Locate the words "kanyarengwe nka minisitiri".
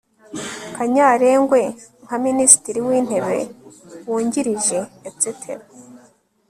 0.75-2.79